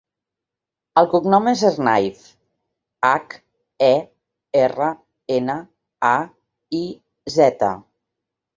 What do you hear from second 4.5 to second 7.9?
erra, ena, a, i, zeta.